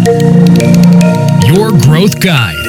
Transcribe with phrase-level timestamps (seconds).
[0.00, 2.66] Your Growth Guide.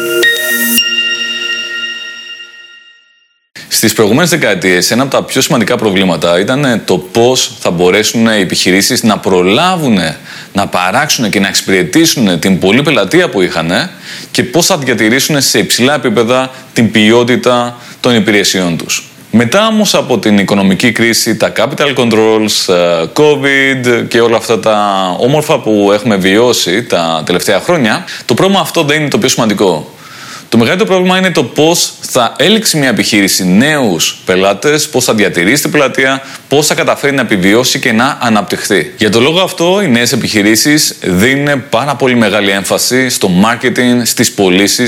[3.68, 8.40] Στις προηγούμενες δεκαετίες, ένα από τα πιο σημαντικά προβλήματα ήταν το πώς θα μπορέσουν οι
[8.40, 9.98] επιχειρήσεις να προλάβουν
[10.54, 13.90] να παράξουν και να εξυπηρετήσουν την πολλή πελατεία που είχαν
[14.32, 19.11] και πώς θα διατηρήσουν σε υψηλά επίπεδα την ποιότητα των υπηρεσιών τους.
[19.34, 25.08] Μετά όμως από την οικονομική κρίση, τα capital controls, ε, COVID και όλα αυτά τα
[25.20, 29.92] όμορφα που έχουμε βιώσει τα τελευταία χρόνια, το πρόβλημα αυτό δεν είναι το πιο σημαντικό.
[30.50, 35.62] Το μεγαλύτερο πρόβλημα είναι το πώς θα έλξει μια επιχείρηση νέους πελάτες, πώς θα διατηρήσει
[35.62, 38.94] την πελατεία, πώς θα καταφέρει να επιβιώσει και να αναπτυχθεί.
[38.98, 44.32] Για τον λόγο αυτό, οι νέες επιχειρήσεις δίνουν πάρα πολύ μεγάλη έμφαση στο marketing, στις
[44.32, 44.86] πωλήσει,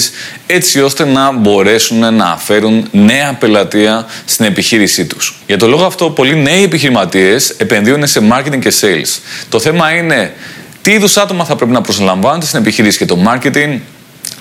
[0.48, 5.42] έτσι ώστε να μπορέσουν να φέρουν νέα πελατεία στην επιχείρησή τους.
[5.48, 9.20] Για τον λόγο αυτό, πολλοί νέοι επιχειρηματίες επενδύουν σε marketing και sales.
[9.50, 10.34] Το θέμα είναι
[10.82, 13.80] τι είδους άτομα θα πρέπει να προσλαμβάνονται στην επιχείρηση και το marketing,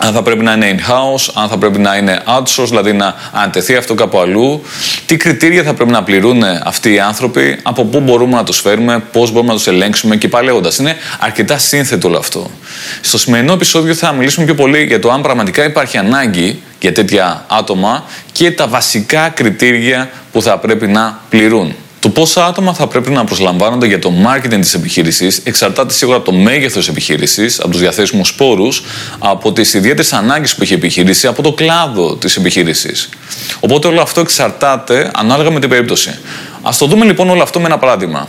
[0.04, 3.76] αν θα πρέπει να είναι in-house, αν θα πρέπει να είναι outsource, δηλαδή να αντεθεί
[3.76, 4.62] αυτό κάπου αλλού,
[5.06, 9.02] τι κριτήρια θα πρέπει να πληρούν αυτοί οι άνθρωποι, από πού μπορούμε να τους φέρουμε,
[9.12, 10.78] πώς μπορούμε να τους ελέγξουμε και πάλι λέγοντας.
[10.78, 12.50] Είναι αρκετά σύνθετο όλο αυτό.
[13.00, 17.44] Στο σημερινό επεισόδιο θα μιλήσουμε πιο πολύ για το αν πραγματικά υπάρχει ανάγκη για τέτοια
[17.48, 21.74] άτομα και τα βασικά κριτήρια που θα πρέπει να πληρούν.
[22.02, 26.30] Το πόσα άτομα θα πρέπει να προσλαμβάνονται για το marketing της επιχείρησης εξαρτάται σίγουρα από
[26.30, 28.68] το μέγεθος της επιχείρησης, από τους διαθέσιμους πόρου,
[29.18, 33.08] από τις ιδιαίτερες ανάγκες που έχει η επιχείρηση, από το κλάδο της επιχείρησης.
[33.60, 36.08] Οπότε όλο αυτό εξαρτάται ανάλογα με την περίπτωση.
[36.62, 38.28] Α το δούμε λοιπόν όλο αυτό με ένα παράδειγμα.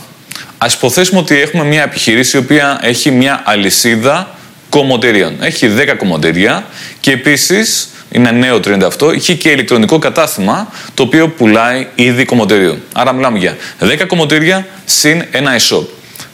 [0.58, 5.36] Α υποθέσουμε ότι έχουμε μια επιχείρηση η οποία έχει μια αλυσίδα κομμωτηρίων.
[5.40, 6.66] Έχει 10 κομμωτήρια
[7.00, 12.78] και επίσης είναι νέο trend αυτό, έχει και ηλεκτρονικό κατάστημα το οποίο πουλάει ήδη κομμωτήριο.
[12.92, 15.84] Άρα μιλάμε για 10 κομμωτήρια συν ένα e-shop.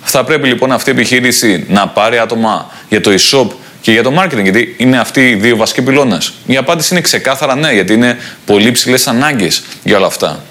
[0.03, 3.47] Θα πρέπει λοιπόν αυτή η επιχείρηση να πάρει άτομα για το e-shop
[3.81, 6.33] και για το marketing, γιατί είναι αυτοί οι δύο βασικοί πυλώνες.
[6.47, 10.45] Η απάντηση είναι ξεκάθαρα ναι, γιατί είναι πολύ ψηλές ανάγκες για όλα αυτά.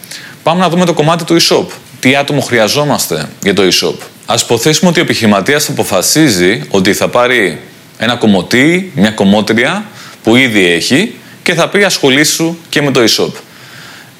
[0.44, 1.66] Πάμε να δούμε το κομμάτι του e-shop.
[2.00, 3.96] Τι άτομο χρειαζόμαστε για το e-shop.
[4.25, 7.59] Α υποθέσουμε ότι ο επιχειρηματίας αποφασίζει ότι θα πάρει
[7.97, 9.85] ένα κομμωτή, μια κομμότρια
[10.23, 11.13] που ήδη έχει
[11.49, 13.31] και θα πει ασχολήσου και με το e-shop.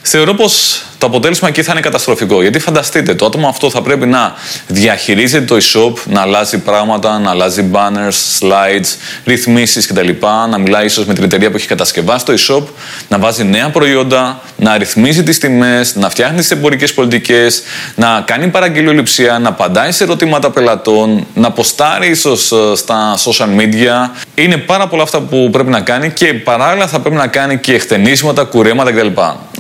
[0.01, 2.42] Θεωρώ πως το αποτέλεσμα εκεί θα είναι καταστροφικό.
[2.42, 4.34] Γιατί φανταστείτε, το άτομο αυτό θα πρέπει να
[4.68, 8.96] διαχειρίζεται το e-shop, να αλλάζει πράγματα, να αλλάζει banners, slides,
[9.26, 10.09] ρυθμίσεις κτλ.
[10.50, 12.64] Να μιλάει ίσως με την εταιρεία που έχει κατασκευάσει το e-shop,
[13.08, 17.64] να βάζει νέα προϊόντα, να ρυθμίζει τις τιμές, να φτιάχνει τις εμπορικές πολιτικές,
[17.96, 24.09] να κάνει παραγγελιοληψία, να απαντάει σε ερωτήματα πελατών, να ποστάρει ίσως ε, στα social media.
[24.36, 27.74] Είναι πάρα πολλά αυτά που πρέπει να κάνει και παράλληλα θα πρέπει να κάνει και
[27.74, 29.08] εκτενίσματα, κουρέματα κτλ.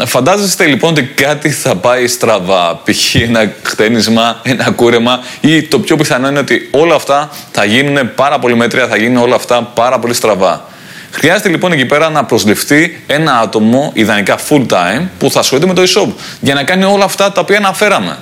[0.05, 2.81] Φαντάζεστε λοιπόν ότι κάτι θα πάει στραβά.
[2.83, 3.15] Π.χ.
[3.15, 8.39] ένα χτένισμα, ένα κούρεμα ή το πιο πιθανό είναι ότι όλα αυτά θα γίνουν πάρα
[8.39, 10.67] πολύ μέτρια, θα γίνουν όλα αυτά πάρα πολύ στραβά.
[11.11, 15.73] Χρειάζεται λοιπόν εκεί πέρα να προσληφθεί ένα άτομο, ιδανικά full time, που θα ασχολείται με
[15.73, 18.17] το e-shop για να κάνει όλα αυτά τα οποία αναφέραμε.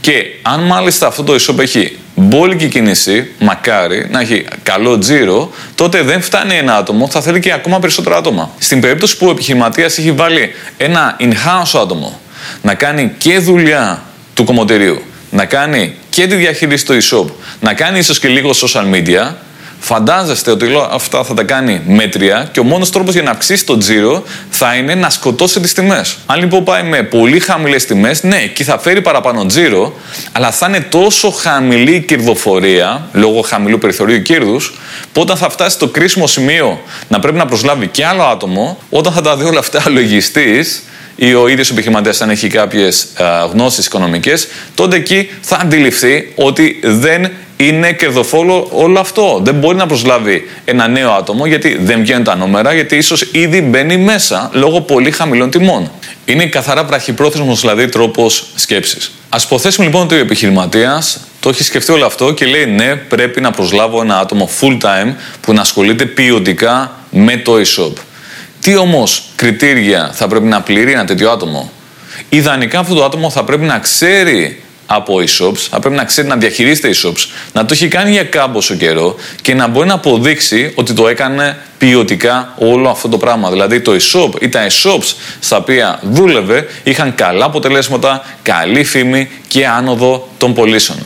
[0.00, 6.02] Και αν μάλιστα αυτό το e-shop έχει μπόλικη κίνηση, μακάρι να έχει καλό τζίρο, τότε
[6.02, 8.50] δεν φτάνει ένα άτομο, θα θέλει και ακόμα περισσότερα άτομα.
[8.58, 12.20] Στην περίπτωση που ο επιχειρηματίας έχει βάλει ένα in-house άτομο
[12.62, 14.02] να κάνει και δουλειά
[14.34, 18.94] του κομμωτηρίου, να κάνει και τη διαχείριση του e-shop, να κάνει ίσως και λίγο social
[18.94, 19.34] media,
[19.80, 23.78] φαντάζεστε ότι αυτά θα τα κάνει μέτρια και ο μόνος τρόπος για να αυξήσει το
[23.78, 26.16] τζίρο θα είναι να σκοτώσει τις τιμές.
[26.26, 29.94] Αν λοιπόν πάει με πολύ χαμηλές τιμές, ναι, εκεί θα φέρει παραπάνω τζίρο,
[30.32, 34.74] αλλά θα είναι τόσο χαμηλή η κερδοφορία, λόγω χαμηλού περιθωρίου κέρδους,
[35.12, 39.12] που όταν θα φτάσει στο κρίσιμο σημείο να πρέπει να προσλάβει και άλλο άτομο, όταν
[39.12, 40.82] θα τα δει όλα αυτά λογιστής,
[41.20, 43.06] ή ο ίδιος επιχειρηματίας, αν έχει κάποιες
[43.52, 47.30] γνώσεις οικονομικές, τότε εκεί θα αντιληφθεί ότι δεν
[47.60, 49.40] είναι κερδοφόρο όλο αυτό.
[49.44, 53.60] Δεν μπορεί να προσλάβει ένα νέο άτομο γιατί δεν βγαίνουν τα νούμερα, γιατί ίσως ήδη
[53.60, 55.90] μπαίνει μέσα λόγω πολύ χαμηλών τιμών.
[56.24, 59.12] Είναι καθαρά βραχυπρόθεσμος δηλαδή τρόπος σκέψης.
[59.28, 63.40] Α υποθέσουμε λοιπόν ότι ο επιχειρηματίας το έχει σκεφτεί όλο αυτό και λέει ναι, πρέπει
[63.40, 67.92] να προσλάβω ένα άτομο full time που να ασχολείται ποιοτικά με το e-shop.
[68.60, 71.72] Τι όμως κριτήρια θα πρέπει να πληρεί ένα τέτοιο άτομο;
[72.28, 76.36] Ιδανικά αυτό το άτομο θα πρέπει να ξέρει από e-shops, θα πρέπει να ξέρει να
[76.36, 80.92] διαχειρίζεται e-shops, να το έχει κάνει για κάμποσο καιρό και να μπορεί να αποδείξει ότι
[80.92, 83.50] το έκανε ποιοτικά όλο αυτό το πράγμα.
[83.50, 89.66] Δηλαδή το e-shop ή τα e-shops στα οποία δούλευε είχαν καλά αποτελέσματα, καλή φήμη και
[89.66, 90.98] άνοδο των πωλήσεων.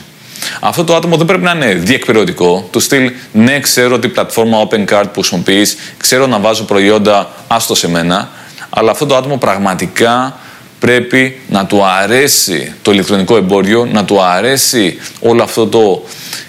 [0.60, 2.68] Αυτό το άτομο δεν πρέπει να είναι διεκπαιρεωτικό.
[2.70, 7.74] Του στυλ, ναι, ξέρω την πλατφόρμα Open Card που χρησιμοποιείς, ξέρω να βάζω προϊόντα, άστο
[7.74, 8.30] σε μένα.
[8.70, 10.38] Αλλά αυτό το άτομο πραγματικά
[10.82, 16.04] πρέπει να του αρέσει το ηλεκτρονικό εμπόριο, να του αρέσει όλο αυτό το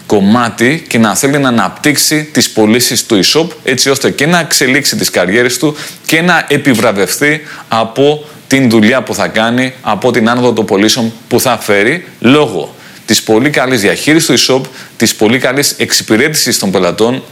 [0.05, 4.95] κομμάτι και να θέλει να αναπτύξει τις πωλήσεις του e-shop έτσι ώστε και να εξελίξει
[4.95, 5.75] τις καριέρες του
[6.05, 11.39] και να επιβραβευτεί από την δουλειά που θα κάνει, από την άνοδο των πωλήσεων που
[11.39, 12.75] θα φέρει λόγω
[13.05, 17.23] της πολύ καλής διαχείρισης του e-shop, της πολύ καλής εξυπηρέτησης των πελατών,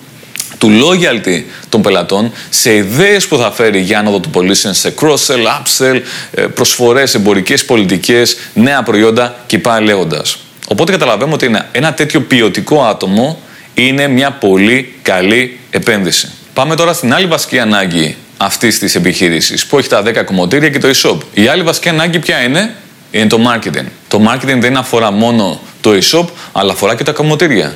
[0.61, 5.45] του loyalty των πελατών, σε ιδέες που θα φέρει για άνοδο του πωλήσεων, σε cross-sell,
[5.61, 10.37] upsell, ε, προσφορές, εμπορικές πολιτικές, νέα προϊόντα και πάει λέγοντας.
[10.67, 13.39] Οπότε καταλαβαίνουμε ότι ένα τέτοιο ποιοτικό άτομο
[13.73, 16.31] είναι μια πολύ καλή επένδυση.
[16.53, 20.79] Πάμε τώρα στην άλλη βασική ανάγκη αυτής της επιχείρησης που έχει τα 10 κομμωτήρια και
[20.79, 21.17] το e-shop.
[21.33, 22.75] Η άλλη βασική ανάγκη ποια είναι,
[23.11, 23.85] είναι το marketing.
[24.07, 27.73] Το marketing δεν αφορά μόνο το e-shop, αλλά αφορά και τα κομμωτήρια.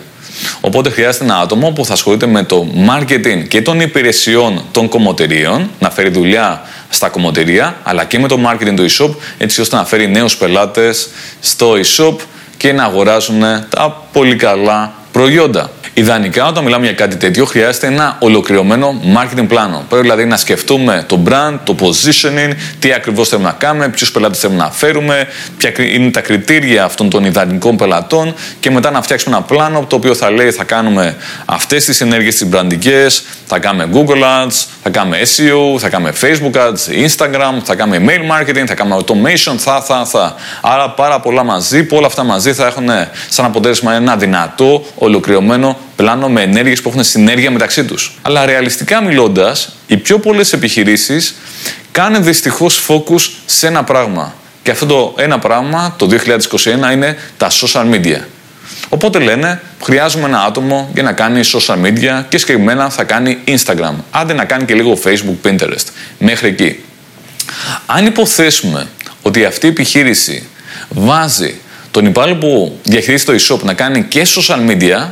[0.61, 5.69] Οπότε χρειάζεται ένα άτομο που θα ασχολείται με το marketing και των υπηρεσιών των κομμωτηρίων,
[5.79, 9.85] να φέρει δουλειά στα κομμωτηρία, αλλά και με το marketing του e-shop, έτσι ώστε να
[9.85, 11.09] φέρει νέους πελάτες
[11.39, 12.15] στο e-shop
[12.57, 15.71] και να αγοράζουν τα πολύ καλά προϊόντα.
[15.97, 19.85] Ιδανικά, όταν μιλάμε για κάτι τέτοιο, χρειάζεται ένα ολοκληρωμένο marketing πλάνο.
[19.89, 24.39] Πρέπει δηλαδή να σκεφτούμε το brand, το positioning, τι ακριβώς θέλουμε να κάνουμε, ποιους πελάτες
[24.39, 25.27] θέλουμε να φέρουμε,
[25.57, 29.95] ποια είναι τα κριτήρια αυτών των ιδανικών πελατών και μετά να φτιάξουμε ένα πλάνο το
[29.95, 31.15] οποίο θα λέει θα κάνουμε
[31.45, 33.07] αυτές τις ενέργειες τις brandικέ,
[33.45, 38.41] θα κάνουμε Google Ads, θα κάνουμε SEO, θα κάνουμε Facebook Ads, Instagram, θα κάνουμε email
[38.41, 40.35] marketing, θα κάνουμε automation, θα, θα, θα.
[40.61, 42.87] Άρα πάρα πολλά μαζί που όλα αυτά μαζί θα έχουν
[43.29, 48.17] σαν αποτέλεσμα ένα δυνατό, ολοκληρωμένο πλάνο με ενέργειες που έχουν συνέργεια μεταξύ τους.
[48.21, 51.35] Αλλά ρεαλιστικά μιλώντας, οι πιο πολλές επιχειρήσεις
[51.91, 54.33] κάνουν δυστυχώς focus σε ένα πράγμα.
[54.63, 58.19] Και αυτό το ένα πράγμα, το 2021, είναι τα social media.
[58.89, 63.93] Οπότε λένε, χρειάζομαι ένα άτομο για να κάνει social media και συγκεκριμένα θα κάνει Instagram.
[64.11, 65.85] Άντε να κάνει και λίγο Facebook, Pinterest.
[66.19, 66.83] Μέχρι εκεί.
[67.85, 68.87] Αν υποθέσουμε
[69.21, 70.47] ότι αυτή η επιχείρηση
[70.89, 71.55] βάζει
[71.91, 75.07] τον υπάλληλο που διαχειρίζει το e-shop να κάνει και social media,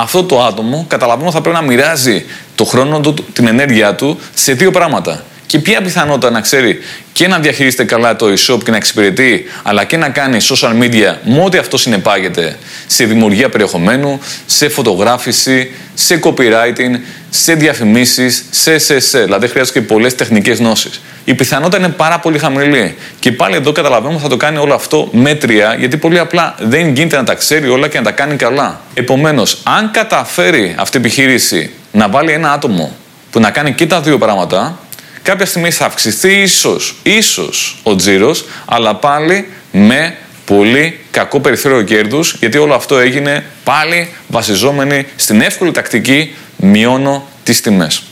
[0.00, 2.24] αυτό το άτομο καταλαβαίνω θα πρέπει να μοιράζει
[2.54, 5.22] το χρόνο του, την ενέργειά του σε δύο πράγματα.
[5.48, 6.78] Και ποια πιθανότητα να ξέρει
[7.12, 11.14] και να διαχειρίζεται καλά το e-shop και να εξυπηρετεί, αλλά και να κάνει social media
[11.24, 12.56] με ό,τι αυτό συνεπάγεται
[12.86, 16.98] σε δημιουργία περιεχομένου, σε φωτογράφηση, σε copywriting,
[17.30, 21.00] σε διαφημίσεις, σε σε Δηλαδή χρειάζεται και πολλές τεχνικές γνώσεις.
[21.24, 22.96] Η πιθανότητα είναι πάρα πολύ χαμηλή.
[23.18, 27.16] Και πάλι εδώ καταλαβαίνουμε θα το κάνει όλο αυτό μέτρια, γιατί πολύ απλά δεν γίνεται
[27.16, 28.80] να τα ξέρει όλα και να τα κάνει καλά.
[28.94, 32.96] Επομένως, αν καταφέρει αυτή η επιχείρηση να βάλει ένα άτομο
[33.30, 34.78] που να κάνει και τα δύο πράγματα,
[35.28, 42.36] κάποια στιγμή θα αυξηθεί ίσως, ίσως ο τζίρος, αλλά πάλι με πολύ κακό περιθώριο κέρδους,
[42.40, 48.02] γιατί όλο αυτό έγινε πάλι βασιζόμενοι στην εύκολη τακτική μειώνω τις τιμές.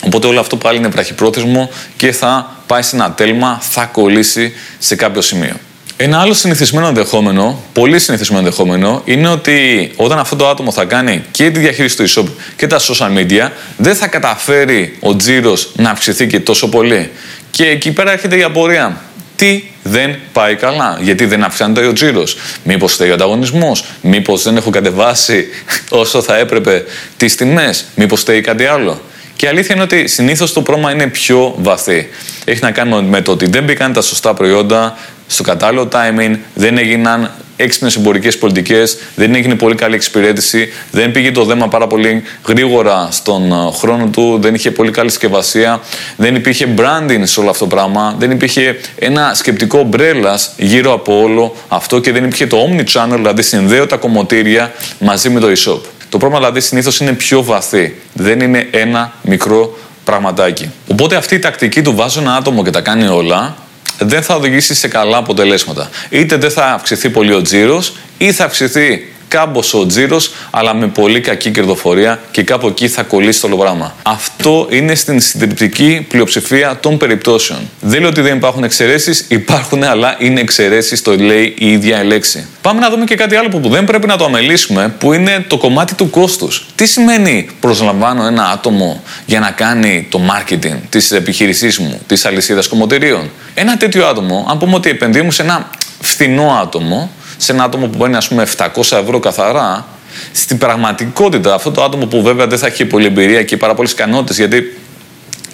[0.00, 4.94] Οπότε όλο αυτό πάλι είναι βραχυπρόθεσμο και θα πάει σε ένα τέλμα, θα κολλήσει σε
[4.96, 5.54] κάποιο σημείο.
[5.96, 11.24] Ένα άλλο συνηθισμένο ενδεχόμενο, πολύ συνηθισμένο ενδεχόμενο, είναι ότι όταν αυτό το άτομο θα κάνει
[11.30, 12.24] και τη διαχείριση του e-shop
[12.56, 17.10] και τα social media, δεν θα καταφέρει ο τζίρος να αυξηθεί και τόσο πολύ.
[17.50, 19.00] Και εκεί πέρα έρχεται η απορία.
[19.36, 24.56] Τι δεν πάει καλά, γιατί δεν αυξάνεται ο τζίρος; Μήπως φταίει ο ανταγωνισμός, Μήπως δεν
[24.56, 25.46] έχω κατεβάσει
[25.88, 26.84] όσο θα έπρεπε
[27.16, 29.00] τις τιμές, Μήπως φταίει κάτι άλλο;
[29.36, 32.08] Και η αλήθεια είναι ότι συνήθως το πρόβλημα είναι πιο βαθύ.
[32.44, 36.78] Έχει να κάνει με το ότι δεν μπήκαν τα σωστά προϊόντα στο κατάλληλο timing, δεν
[36.78, 42.22] έγιναν έξυπνες εμπορικές πολιτικές, δεν έγινε πολύ καλή εξυπηρέτηση, δεν πήγε το δέμα πάρα πολύ
[42.46, 45.80] γρήγορα στον ε, χρόνο του, δεν είχε πολύ καλή συσκευασία,
[46.16, 51.22] δεν υπήρχε branding σε όλο αυτό το πράγμα, δεν υπήρχε ένα σκεπτικό μπρέλα γύρω από
[51.22, 55.80] όλο αυτό και δεν υπήρχε το omni-channel, δηλαδή συνδέω τα κομμωτήρια μαζί με το e-shop.
[56.08, 57.94] Το πρόβλημα δηλαδή συνήθως είναι πιο βαθύ.
[58.12, 60.70] Δεν είναι ένα μικρό πραγματάκι.
[60.90, 63.56] Οπότε αυτή η τακτική του βάζω ένα άτομο και τα κάνει όλα
[63.98, 65.90] δεν θα οδηγήσει σε καλά αποτελέσματα.
[66.08, 70.86] Είτε δεν θα αυξηθεί πολύ ο τζίρος, ή θα αυξηθεί κάμποσο ο τζίρος, αλλά με
[70.86, 73.94] πολύ κακή κερδοφορία και κάπου εκεί θα κολλήσει το όλο πράγμα.
[74.02, 77.58] Αυτό είναι στην συντριπτική πλειοψηφία των περιπτώσεων.
[77.80, 82.06] Δεν λέω ότι δεν υπάρχουν εξαιρέσεις, υπάρχουν, αλλά είναι εξαιρέσεις, το λέει η ίδια η
[82.06, 82.46] λέξη.
[82.62, 85.58] Πάμε να δούμε και κάτι άλλο που δεν πρέπει να το αμελήσουμε, που είναι το
[85.58, 86.66] κομμάτι του κόστους.
[86.74, 92.68] Τι σημαίνει προσλαμβάνω ένα άτομο για να κάνει το marketing της επιχείρησής μου, της αλυσίδας
[92.68, 93.30] κομμωτηρίων.
[93.54, 97.98] Ένα τέτοιο άτομο, αν πούμε ότι επενδύουμε σε ένα φθηνό άτομο, σε ένα άτομο που
[97.98, 98.66] παίρνει ας πούμε 700
[99.02, 99.86] ευρώ καθαρά,
[100.32, 103.92] στην πραγματικότητα αυτό το άτομο που βέβαια δεν θα έχει πολύ εμπειρία και πάρα πολλές
[103.92, 104.78] ικανότητες, γιατί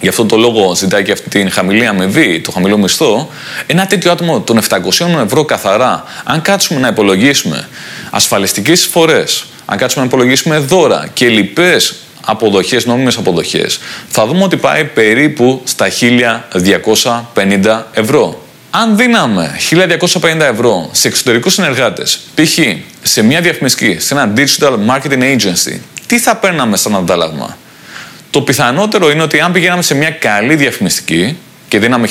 [0.01, 3.29] γι' αυτό το λόγο ζητάει και αυτή την χαμηλή αμοιβή, το χαμηλό μισθό,
[3.65, 4.77] ένα τέτοιο άτομο των 700
[5.23, 7.67] ευρώ καθαρά, αν κάτσουμε να υπολογίσουμε
[8.09, 9.23] ασφαλιστικές εισφορέ,
[9.65, 11.95] αν κάτσουμε να υπολογίσουμε δώρα και λοιπές
[12.25, 15.87] αποδοχές, νόμιμες αποδοχές, θα δούμε ότι πάει περίπου στα
[17.33, 18.41] 1250 ευρώ.
[18.73, 22.59] Αν δίναμε 1250 ευρώ σε εξωτερικούς συνεργάτες, π.χ.
[23.01, 27.57] σε μια διαφημιστική, σε ένα digital marketing agency, τι θα παίρναμε σαν αντάλλαγμα;
[28.29, 31.37] Το πιθανότερο είναι ότι αν πηγαίναμε σε μια καλή διαφημιστική
[31.67, 32.09] και δίναμε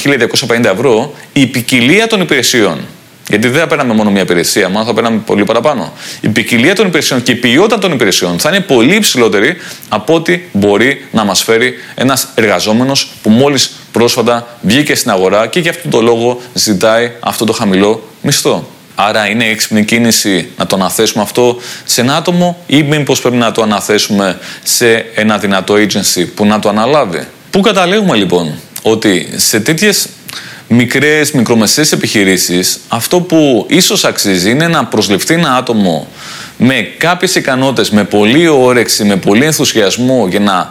[0.49, 2.87] 1250 ευρώ, η ποικιλία των υπηρεσιών
[3.31, 5.93] γιατί δεν θα παίρναμε μόνο μια υπηρεσία, μάλλον θα παίρναμε πολύ παραπάνω.
[6.21, 9.57] Η ποικιλία των υπηρεσιών και η ποιότητα των υπηρεσιών θα είναι πολύ υψηλότερη
[9.89, 15.61] από ό,τι μπορεί να μας φέρει ένας εργαζόμενος που μόλις πρόσφατα βγήκε στην αγορά και
[15.61, 18.69] για αυτόν τον λόγο ζητάει αυτό το χαμηλό μισθό.
[18.95, 23.53] Άρα είναι έξυπνη κίνηση να το αναθέσουμε αυτό σε ένα άτομο ή μήπως πρέπει να
[23.53, 27.27] το αναθέσουμε σε ένα δυνατό agency που να το αναλάβει.
[27.51, 30.09] Πού καταλήγουμε λοιπόν ότι σε τέτοιες
[30.73, 36.09] μικρές, μικρομεσαίες επιχειρήσεις, αυτό που ίσως αξίζει είναι να προσληφθεί ένα άτομο
[36.57, 40.69] με κάποιες ικανότητες, με πολύ όρεξη, με πολύ ενθουσιασμό για να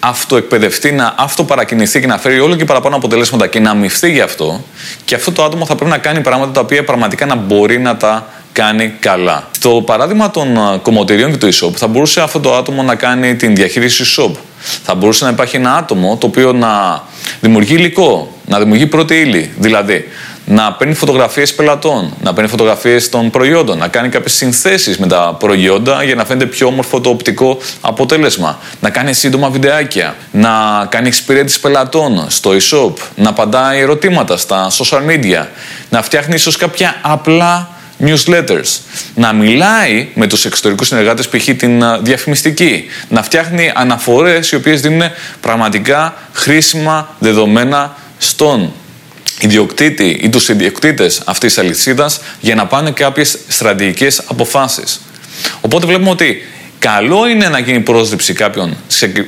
[0.00, 4.64] αυτοεκπαιδευτεί, να αυτοπαρακινηθεί και να φέρει όλο και παραπάνω αποτελέσματα και να αμυφθεί γι' αυτό.
[5.04, 7.96] Και αυτό το άτομο θα πρέπει να κάνει πράγματα τα οποία πραγματικά να μπορεί να
[7.96, 9.48] τα κάνει καλά.
[9.50, 13.54] Στο παράδειγμα των κομμωτηρίων και του e-shop, θα μπορούσε αυτό το άτομο να κάνει την
[13.54, 14.32] διαχείριση shop.
[14.84, 17.02] Θα μπορούσε να υπάρχει ένα άτομο το οποίο να
[17.40, 19.52] δημιουργεί υλικό, να δημιουργεί πρώτη ύλη.
[19.58, 20.08] Δηλαδή,
[20.44, 25.36] να παίρνει φωτογραφίες πελατών, να παίρνει φωτογραφίες των προϊόντων, να κάνει κάποιες συνθέσεις με τα
[25.38, 30.50] προϊόντα για να φαίνεται πιο όμορφο το οπτικό αποτέλεσμα, να κάνει σύντομα βιντεάκια, να
[30.88, 35.46] κάνει εξυπηρέτηση πελατών στο e-shop, να απαντάει ερωτήματα στα social media,
[35.90, 37.68] να φτιάχνει ίσως κάποια απλά
[38.04, 38.78] newsletters,
[39.14, 41.44] να μιλάει με τους εξωτερικούς συνεργάτες, π.χ.
[41.44, 45.02] την διαφημιστική, να φτιάχνει αναφορές οι οποίες δίνουν
[45.40, 48.72] πραγματικά χρήσιμα δεδομένα στον
[49.40, 55.00] ιδιοκτήτη ή τους ιδιοκτήτες αυτής της αλυσίδας για να πάνε κάποιες στρατηγικές αποφάσεις.
[55.60, 56.42] Οπότε βλέπουμε ότι
[56.82, 58.76] Καλό είναι να γίνει πρόσληψη κάποιων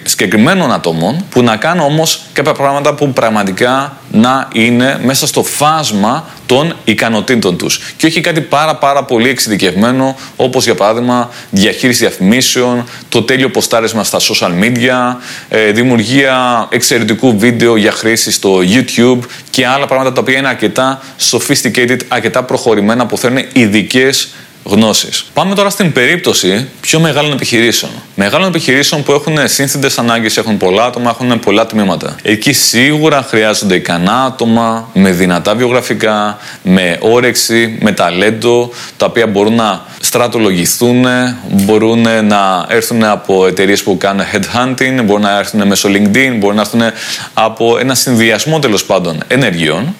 [0.04, 6.28] συγκεκριμένων ατόμων που να κάνουν όμως κάποια πράγματα που πραγματικά να είναι μέσα στο φάσμα
[6.46, 7.80] των ικανοτήτων τους.
[7.96, 14.04] Και όχι κάτι πάρα πάρα πολύ εξειδικευμένο όπως για παράδειγμα διαχείριση διαφημίσεων, το τέλειο ποστάρισμα
[14.04, 15.16] στα social media,
[15.48, 19.18] ε, δημιουργία εξαιρετικού βίντεο για χρήση στο YouTube
[19.50, 24.28] και άλλα πράγματα τα οποία είναι αρκετά sophisticated, αρκετά προχωρημένα που θέλουν ειδικές
[24.64, 25.24] γνώσεις.
[25.34, 27.92] Πάμε τώρα στην περίπτωση πιο μεγάλων επιχειρήσεων.
[28.14, 32.16] Μεγάλων επιχειρήσεων που έχουν σύνθετες ανάγκες, έχουν πολλά άτομα, έχουν πολλά τμήματα.
[32.22, 39.54] Εκεί σίγουρα χρειάζονται ικανά άτομα με δυνατά βιογραφικά, με όρεξη, με ταλέντο, τα οποία μπορούν
[39.54, 41.04] να στρατολογηθούν,
[41.48, 46.60] μπορούν να έρθουν από εταιρείες που κάνουν headhunting, μπορούν να έρθουν μέσω LinkedIn, μπορούν να
[46.62, 46.82] έρθουν
[47.34, 49.94] από ένα συνδυασμό τέλος πάντων ενεργειών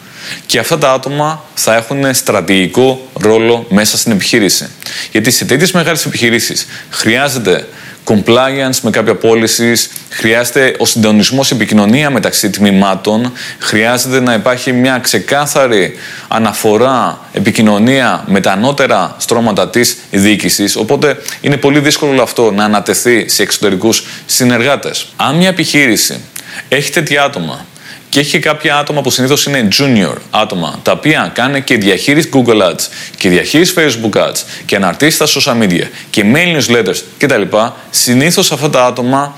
[0.46, 4.68] και αυτά τα άτομα θα έχουν στρατηγικό ρόλο μέσα στην επιχείρηση.
[5.12, 7.66] Γιατί σε τέτοιες μεγάλες επιχειρήσεις χρειάζεται
[8.04, 9.72] compliance με κάποια πώληση,
[10.10, 15.94] χρειάζεται ο συντονισμός επικοινωνία μεταξύ τμήματων, χρειάζεται να υπάρχει μια ξεκάθαρη
[16.28, 20.76] αναφορά, επικοινωνία με τα ανώτερα στρώματα της διοίκησης.
[20.76, 25.06] Οπότε είναι πολύ δύσκολο αυτό να ανατεθεί σε εξωτερικούς συνεργάτες.
[25.16, 26.20] Αν μια επιχείρηση
[26.68, 27.66] έχει τέτοια άτομα
[28.14, 32.62] και έχει κάποια άτομα που συνήθως είναι junior άτομα, τα οποία κάνουν και διαχείριση Google
[32.62, 37.42] Ads και διαχείριση Facebook Ads και αναρτήσεις στα social media και mail newsletters κτλ.
[37.90, 39.36] Συνήθως αυτά τα άτομα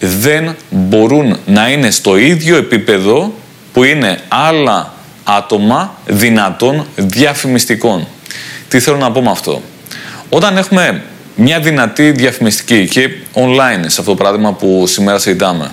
[0.00, 3.34] δεν μπορούν να είναι στο ίδιο επίπεδο
[3.72, 8.06] που είναι άλλα άτομα δυνατών διαφημιστικών.
[8.68, 9.62] Τι θέλω να πω με αυτό;
[10.28, 11.02] Όταν έχουμε
[11.34, 15.70] μια δυνατή διαφημιστική και online σε αυτό το παράδειγμα που σήμερα συζητάμε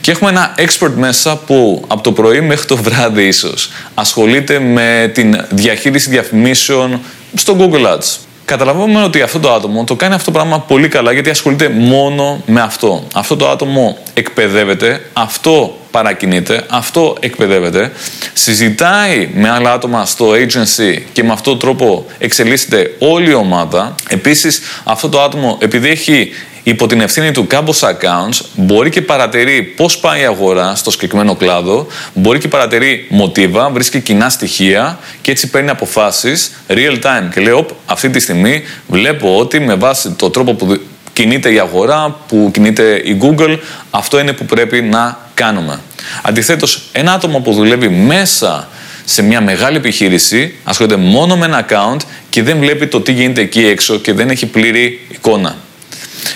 [0.00, 5.10] και έχουμε ένα expert μέσα που από το πρωί μέχρι το βράδυ ίσως ασχολείται με
[5.14, 7.00] την διαχείριση διαφημίσεων
[7.34, 8.16] στο Google Ads.
[8.44, 12.42] Καταλαβαίνουμε ότι αυτό το άτομο το κάνει αυτό το πράγμα πολύ καλά γιατί ασχολείται μόνο
[12.46, 13.06] με αυτό.
[13.14, 17.92] Αυτό το άτομο εκπαιδεύεται, αυτό παρακινείται, αυτό εκπαιδεύεται,
[18.32, 23.94] συζητάει με άλλα άτομα στο agency και με αυτόν τον τρόπο εξελίσσεται όλη η ομάδα.
[24.08, 26.30] Επίσης αυτό το άτομο επειδή έχει
[26.64, 31.34] υπό την ευθύνη του Campus Accounts μπορεί και παρατηρεί πώς πάει η αγορά στο συγκεκριμένο
[31.34, 37.28] κλάδο, μπορεί και παρατηρεί μοτίβα, βρίσκει κοινά στοιχεία και έτσι παίρνει αποφάσεις real time.
[37.34, 40.80] Και λέει, αυτή τη στιγμή βλέπω ότι με βάση το τρόπο που
[41.12, 43.58] κινείται η αγορά, που κινείται η Google,
[43.90, 45.80] αυτό είναι που πρέπει να κάνουμε.
[46.22, 48.68] Αντιθέτως, ένα άτομο που δουλεύει μέσα
[49.04, 53.40] σε μια μεγάλη επιχείρηση, ασχολείται μόνο με ένα account και δεν βλέπει το τι γίνεται
[53.40, 55.56] εκεί έξω και δεν έχει πλήρη εικόνα.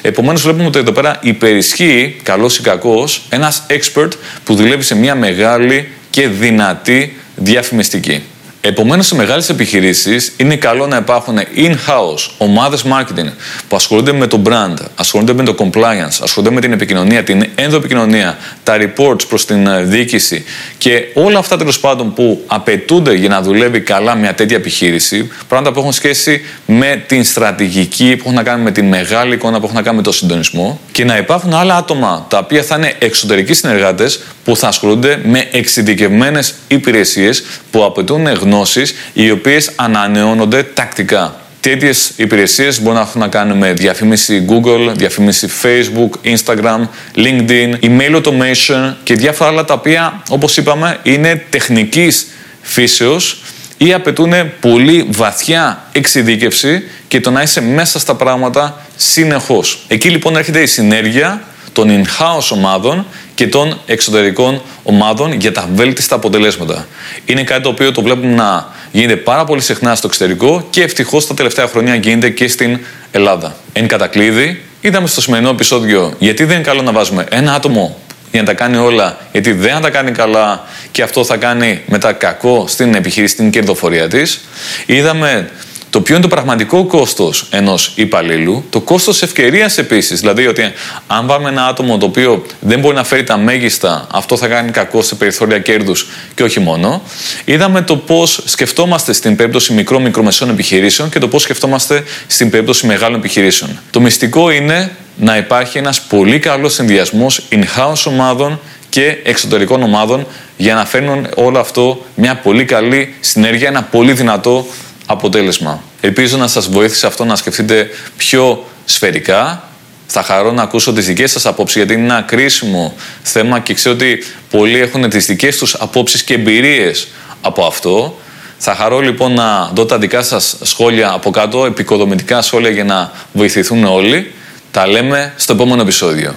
[0.02, 4.10] Επομένως, βλέπουμε ότι εδώ πέρα υπερισχύει, καλός ή κακός, ένας expert
[4.44, 8.22] που δουλεύει σε μια μεγάλη και δυνατή διαφημιστική.
[8.60, 13.30] Επομένως, σε μεγάλες επιχειρήσεις είναι καλό να υπάρχουν in-house ομάδες marketing
[13.68, 18.38] που ασχολούνται με το brand, ασχολούνται με το compliance, ασχολούνται με την επικοινωνία, την ενδοεπικοινωνία,
[18.62, 20.44] τα reports προς την ε, διοίκηση
[20.78, 25.72] και όλα αυτά τέλος πάντων που απαιτούνται για να δουλεύει καλά μια τέτοια επιχείρηση, πράγματα
[25.72, 29.64] που έχουν σχέση με την στρατηγική, που έχουν να κάνουν με τη μεγάλη εικόνα, που
[29.64, 32.94] έχουν να κάνουν με το συντονισμό και να υπάρχουν άλλα άτομα τα οποία θα είναι
[32.98, 41.40] εξωτερικοί συνεργάτες που θα ασχολούνται με εξειδικευμένες υπηρεσίες που απαιτούν γνώσεις οι οποίες ανανεώνονται τακτικά.
[41.60, 46.80] Τέτοιε υπηρεσίες μπορούν να έχουν να κάνουν με διαφήμιση Google, διαφήμιση Facebook, Instagram,
[47.16, 52.26] LinkedIn, email automation και διάφορα άλλα τα οποία, όπως είπαμε, είναι τεχνικής
[52.62, 53.42] φύσεως
[53.76, 59.84] ή απαιτούν πολύ βαθιά εξειδίκευση και το να είσαι μέσα στα πράγματα συνεχώς.
[59.88, 63.06] Εκεί λοιπόν έρχεται η συνέργεια των in-house ομάδων
[63.38, 66.86] και των εξωτερικών ομάδων για τα βέλτιστα αποτελέσματα.
[67.24, 71.26] Είναι κάτι το οποίο το βλέπουμε να γίνεται πάρα πολύ συχνά στο εξωτερικό και ευτυχώς
[71.26, 72.78] τα τελευταία χρόνια γίνεται και στην
[73.10, 73.56] Ελλάδα.
[73.72, 77.98] Εν κατακλείδη, είδαμε στο σημερινό επεισόδιο γιατί δεν είναι καλό να βάζουμε ένα άτομο
[78.30, 81.80] για να τα κάνει όλα, γιατί δεν θα τα κάνει καλά και αυτό θα κάνει
[81.86, 84.40] μετά κακό στην επιχείρηση, στην κερδοφορία της.
[84.86, 85.50] Είδαμε
[85.90, 90.20] το ποιο είναι το πραγματικό κόστος ενός υπαλλήλου, το κόστος ευκαιρίας επίσης.
[90.20, 90.72] Δηλαδή, ότι
[91.06, 94.70] αν βάλουμε ένα άτομο το οποίο δεν μπορεί να φέρει τα μέγιστα, αυτό θα κάνει
[94.70, 97.02] κακό σε περιθώρια κέρδους και όχι μόνο.
[97.44, 103.18] Είδαμε το πώς σκεφτόμαστε στην περίπτωση μικρό-μικρομεσαίων επιχειρήσεων και το πώς σκεφτόμαστε στην περίπτωση μεγάλων
[103.18, 103.78] επιχειρήσεων.
[103.90, 110.26] Το μυστικό είναι να υπάρχει ένας πολύ καλός συνδυασμός in-house ομάδων και εξωτερικών ομάδων
[110.56, 114.66] για να φέρνουν όλο αυτό μια πολύ καλή συνέργεια, ένα πολύ δυνατό
[115.10, 115.82] αποτέλεσμα.
[116.00, 119.62] Ελπίζω να σας βοήθησε αυτό να σκεφτείτε πιο σφαιρικά.
[120.06, 123.94] Θα χαρώ να ακούσω τις δικές σας απόψεις γιατί είναι ένα κρίσιμο θέμα και ξέρω
[123.94, 127.08] ότι πολλοί έχουν τις δικές τους απόψεις και εμπειρίες
[127.40, 128.18] από αυτό.
[128.58, 133.12] Θα χαρώ λοιπόν να δω τα δικά σας σχόλια από κάτω, επικοδομητικά σχόλια για να
[133.32, 134.32] βοηθηθούν όλοι.
[134.70, 136.34] Τα λέμε στο επόμενο επεισόδιο.